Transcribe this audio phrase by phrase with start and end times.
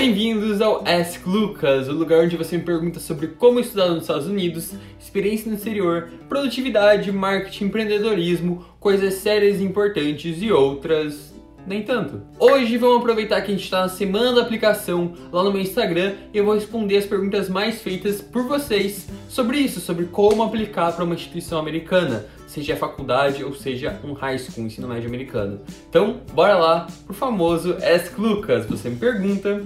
[0.00, 4.28] Bem-vindos ao Ask Lucas, o lugar onde você me pergunta sobre como estudar nos Estados
[4.28, 11.34] Unidos, experiência no exterior, produtividade, marketing, empreendedorismo, coisas sérias e importantes e outras
[11.66, 12.22] nem tanto.
[12.38, 16.14] Hoje vamos aproveitar que a gente está na semana da aplicação lá no meu Instagram
[16.32, 20.92] e eu vou responder as perguntas mais feitas por vocês sobre isso, sobre como aplicar
[20.92, 25.60] para uma instituição americana, seja faculdade ou seja um high school, ensino médio americano.
[25.90, 28.64] Então, bora lá pro famoso Ask Lucas.
[28.66, 29.60] Você me pergunta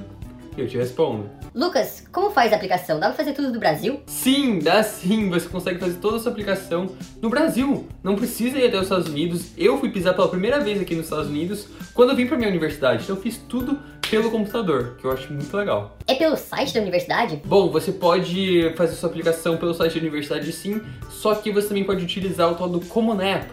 [0.57, 1.31] e eu te respondo.
[1.55, 2.99] Lucas, como faz a aplicação?
[2.99, 4.01] Dá pra fazer tudo do Brasil?
[4.07, 5.29] Sim, dá sim.
[5.31, 6.89] Você consegue fazer toda a sua aplicação
[7.21, 7.87] no Brasil.
[8.03, 9.51] Não precisa ir até os Estados Unidos.
[9.57, 12.49] Eu fui pisar pela primeira vez aqui nos Estados Unidos quando eu vim pra minha
[12.49, 13.05] universidade.
[13.05, 13.79] Então eu fiz tudo
[14.13, 15.97] pelo computador, que eu acho muito legal.
[16.07, 17.41] É pelo site da universidade?
[17.47, 21.83] Bom, você pode fazer sua aplicação pelo site da universidade sim, só que você também
[21.83, 23.47] pode utilizar o tal do Common App,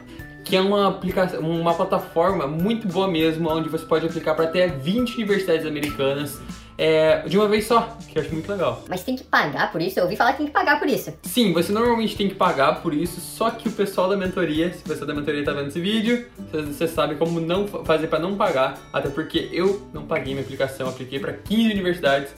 [0.43, 4.67] que é uma aplicação, uma plataforma muito boa mesmo, onde você pode aplicar para até
[4.67, 6.41] 20 universidades americanas
[6.79, 8.81] é, de uma vez só, que eu acho muito legal.
[8.87, 9.99] Mas tem que pagar por isso?
[9.99, 11.13] Eu ouvi falar que tem que pagar por isso.
[11.23, 14.87] Sim, você normalmente tem que pagar por isso, só que o pessoal da mentoria, se
[14.87, 18.79] você da mentoria tá vendo esse vídeo, você sabe como não fazer para não pagar,
[18.93, 22.33] até porque eu não paguei minha aplicação, apliquei para 15 universidades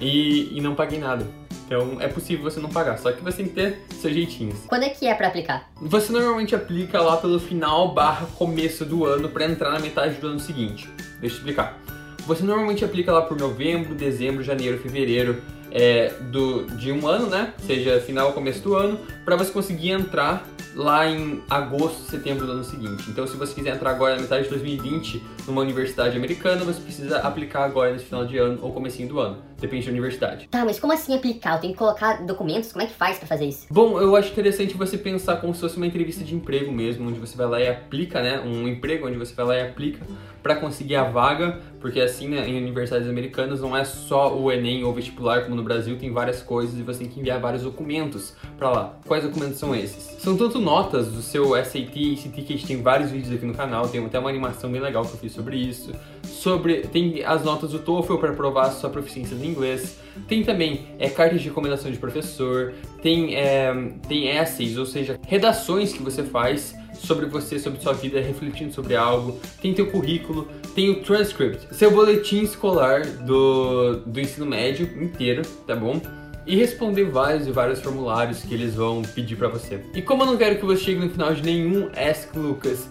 [0.00, 1.26] e, e não paguei nada.
[1.66, 4.60] Então é possível você não pagar, só que você tem que ter seus jeitinhos.
[4.66, 5.68] Quando é que é para aplicar?
[5.76, 10.28] Você normalmente aplica lá pelo final barra começo do ano para entrar na metade do
[10.28, 10.88] ano seguinte.
[11.20, 11.78] Deixa eu explicar.
[12.26, 17.52] Você normalmente aplica lá por novembro, dezembro, janeiro, fevereiro é, do, de um ano, né?
[17.58, 22.52] Seja final ou começo do ano, para você conseguir entrar lá em agosto, setembro do
[22.52, 23.04] ano seguinte.
[23.08, 27.18] Então, se você quiser entrar agora na metade de 2020 numa universidade americana, você precisa
[27.18, 29.38] aplicar agora nesse final de ano ou comecinho do ano.
[29.60, 30.48] Depende da universidade.
[30.48, 31.56] Tá, mas como assim aplicar?
[31.56, 32.72] Eu tenho que colocar documentos?
[32.72, 33.66] Como é que faz para fazer isso?
[33.70, 37.20] Bom, eu acho interessante você pensar como se fosse uma entrevista de emprego mesmo, onde
[37.20, 38.40] você vai lá e aplica, né?
[38.40, 40.00] Um emprego onde você vai lá e aplica
[40.42, 44.84] para conseguir a vaga, porque assim, né, em universidades americanas não é só o Enem
[44.84, 48.32] ou vestibular como no Brasil, tem várias coisas e você tem que enviar vários documentos
[48.56, 48.98] para lá.
[49.06, 50.16] Quais documentos são esses?
[50.18, 53.44] São tanto notas do seu SAT e ACT, que a gente tem vários vídeos aqui
[53.44, 55.92] no canal, tem até uma animação bem legal que eu fiz sobre isso.
[56.22, 60.00] Sobre, tem as notas do TOEFL para provar sua proficiência no inglês.
[60.26, 63.70] Tem também é, cartas de recomendação de professor, tem, é,
[64.08, 68.96] tem essays, ou seja, redações que você faz sobre você, sobre sua vida, refletindo sobre
[68.96, 69.38] algo.
[69.60, 75.74] Tem teu currículo, tem o transcript, seu boletim escolar do, do ensino médio inteiro, tá
[75.74, 76.00] bom?
[76.46, 79.82] E responder vários e vários formulários que eles vão pedir para você.
[79.94, 82.88] E como eu não quero que você chegue no final de nenhum Ask Lucas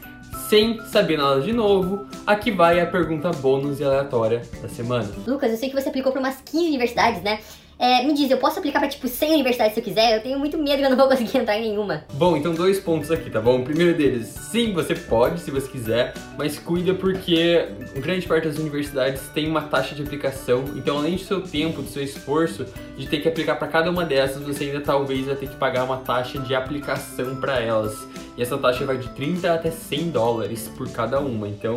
[0.50, 5.10] sem saber nada de novo, aqui vai a pergunta bônus e aleatória da semana.
[5.26, 7.40] Lucas, eu sei que você aplicou para umas 15 universidades, né?
[7.78, 10.18] É, me diz, eu posso aplicar pra tipo 100 universidades se eu quiser?
[10.18, 12.06] Eu tenho muito medo que eu não vou conseguir entrar em nenhuma.
[12.14, 13.60] Bom, então dois pontos aqui, tá bom?
[13.60, 18.58] O primeiro deles, sim, você pode se você quiser, mas cuida porque grande parte das
[18.58, 22.66] universidades tem uma taxa de aplicação, então além do seu tempo, do seu esforço
[22.98, 25.84] de ter que aplicar para cada uma dessas, você ainda talvez vai ter que pagar
[25.84, 28.08] uma taxa de aplicação para elas.
[28.38, 31.76] E essa taxa vai de 30 até 100 dólares por cada uma, então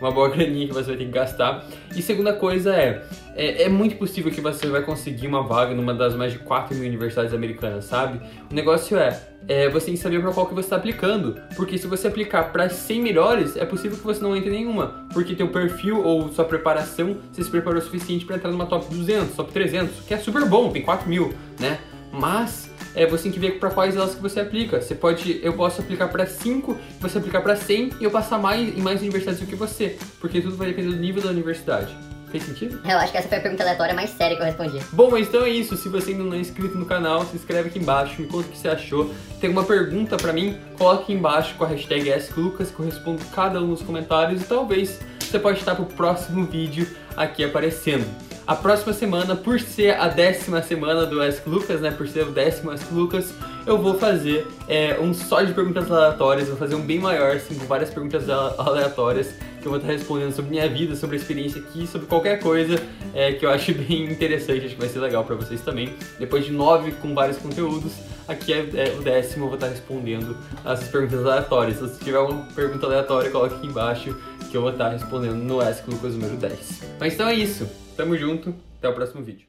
[0.00, 1.64] uma boa graninha que você vai ter que gastar.
[1.94, 3.04] E segunda coisa é,
[3.34, 6.74] é, é muito possível que você vai conseguir uma vaga numa das mais de 4
[6.74, 8.20] mil universidades americanas, sabe?
[8.50, 11.76] O negócio é, é você tem que saber para qual que você está aplicando, porque
[11.76, 15.48] se você aplicar para 100 melhores, é possível que você não entre nenhuma, porque teu
[15.48, 19.52] perfil ou sua preparação, você se preparou o suficiente para entrar numa top 200, top
[19.52, 21.78] 300, que é super bom, tem 4 mil, né?
[22.12, 24.80] Mas é, você tem que ver para quais elas que você aplica.
[24.80, 28.76] Você pode, eu posso aplicar para 5, você aplicar para 100 e eu passar mais
[28.76, 31.96] em mais universidades do que você, porque tudo vai depender do nível da universidade.
[32.30, 32.78] Fez sentido?
[32.84, 34.78] Eu acho que essa foi a pergunta aleatória mais séria que eu respondi.
[34.92, 35.76] Bom, mas então é isso.
[35.76, 38.50] Se você ainda não é inscrito no canal, se inscreve aqui embaixo, me conta o
[38.50, 39.10] que você achou.
[39.40, 40.58] Tem uma pergunta para mim?
[40.76, 44.44] Coloque aqui embaixo com a hashtag AskLucas, que eu respondo cada um nos comentários e
[44.44, 48.27] talvez você pode estar pro próximo vídeo aqui aparecendo.
[48.48, 51.90] A próxima semana, por ser a décima semana do Ask Lucas, né?
[51.90, 53.34] Por ser o décimo Ask Lucas,
[53.66, 57.54] eu vou fazer é, um só de perguntas aleatórias, vou fazer um bem maior, assim,
[57.54, 61.60] com várias perguntas aleatórias que eu vou estar respondendo sobre minha vida, sobre a experiência
[61.60, 62.82] aqui, sobre qualquer coisa
[63.14, 65.92] é, que eu acho bem interessante, acho que vai ser legal para vocês também.
[66.18, 67.92] Depois de nove com vários conteúdos,
[68.26, 70.34] aqui é, é, o décimo, eu vou estar respondendo
[70.64, 71.76] essas perguntas aleatórias.
[71.76, 74.16] Se tiver alguma pergunta aleatória, coloque aqui embaixo
[74.50, 76.82] que eu vou estar respondendo no Ask Lucas número 10.
[76.98, 77.68] Mas então é isso.
[77.98, 79.47] Tamo junto, até o próximo vídeo.